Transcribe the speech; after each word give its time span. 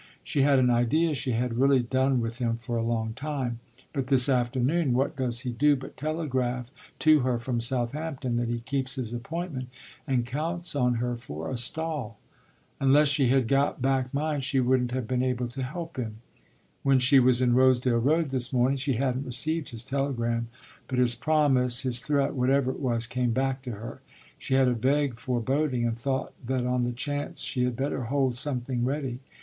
She 0.23 0.41
had 0.41 0.57
an 0.57 0.71
idea 0.71 1.13
she 1.13 1.33
had 1.33 1.59
really 1.59 1.81
done 1.81 2.21
with 2.21 2.39
him 2.39 2.57
for 2.57 2.75
a 2.75 2.81
long 2.81 3.13
time. 3.13 3.59
But 3.93 4.07
this 4.07 4.29
afternoon 4.29 4.93
what 4.93 5.15
does 5.15 5.41
he 5.41 5.51
do 5.51 5.75
but 5.75 5.95
telegraph 5.95 6.71
to 6.97 7.19
her 7.19 7.37
from 7.37 7.61
Southampton 7.61 8.37
that 8.37 8.47
he 8.47 8.61
keeps 8.61 8.95
his 8.95 9.13
appointment 9.13 9.69
and 10.07 10.25
counts 10.25 10.75
on 10.75 10.95
her 10.95 11.15
for 11.15 11.51
a 11.51 11.55
stall? 11.55 12.17
Unless 12.79 13.09
she 13.09 13.27
had 13.27 13.47
got 13.47 13.79
back 13.79 14.11
mine 14.11 14.41
she 14.41 14.59
wouldn't 14.59 14.89
have 14.89 15.07
been 15.07 15.21
able 15.21 15.47
to 15.49 15.61
help 15.61 15.97
him. 15.97 16.15
When 16.81 16.97
she 16.97 17.19
was 17.19 17.39
in 17.39 17.53
Rosedale 17.53 17.99
Road 17.99 18.29
this 18.31 18.51
morning 18.51 18.77
she 18.77 18.93
hadn't 18.93 19.27
received 19.27 19.69
his 19.69 19.85
telegram; 19.85 20.47
but 20.87 20.97
his 20.97 21.13
promise, 21.13 21.81
his 21.81 21.99
threat, 21.99 22.33
whatever 22.33 22.71
it 22.71 22.79
was, 22.79 23.05
came 23.05 23.33
back 23.33 23.61
to 23.61 23.73
her: 23.73 24.01
she 24.39 24.55
had 24.55 24.67
a 24.67 24.73
vague 24.73 25.19
foreboding 25.19 25.85
and 25.85 25.95
thought 25.95 26.33
that 26.43 26.65
on 26.65 26.85
the 26.85 26.91
chance 26.91 27.41
she 27.41 27.65
had 27.65 27.75
better 27.75 28.05
hold 28.05 28.35
something 28.35 28.83
ready. 28.83 29.19